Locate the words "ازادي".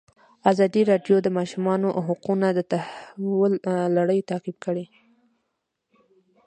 0.51-0.81